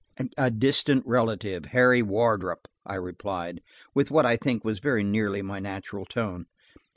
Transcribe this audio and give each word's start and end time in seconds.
"A 0.35 0.49
distant 0.49 1.05
relative, 1.05 1.65
Harry 1.65 2.01
Wardrop," 2.01 2.67
I 2.87 2.95
replied, 2.95 3.61
with 3.93 4.09
what 4.09 4.25
I 4.25 4.35
think 4.35 4.65
was 4.65 4.79
very 4.79 5.03
nearly 5.03 5.43
my 5.43 5.59
natural 5.59 6.05
tone. 6.07 6.47